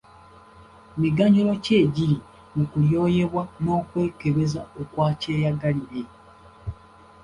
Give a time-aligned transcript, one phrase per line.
[1.01, 2.17] Miganyulo ki egiri
[2.55, 6.03] mu kulyoyebwa n’okwekebeza okwa kyeyagalire?